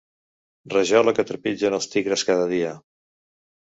Rajola 0.75 1.15
que 1.19 1.27
trepitgen 1.33 1.79
els 1.81 1.91
tigres 1.97 2.29
cada 2.35 2.53
dia. 2.57 2.77